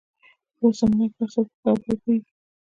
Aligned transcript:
په 0.57 0.61
اوس 0.63 0.75
زمانه 0.79 1.05
کې 1.11 1.17
هر 1.21 1.29
څوک 1.33 1.47
په 1.49 1.55
ښه 1.61 1.65
او 1.71 1.75
بده 1.81 1.95
پوهېږي. 2.01 2.31